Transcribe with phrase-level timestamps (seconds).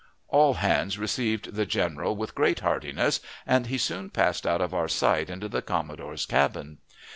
[0.29, 4.87] All hands received the general with great heartiness, and he soon passed out of our
[4.87, 6.79] sight into the commodore's cabin.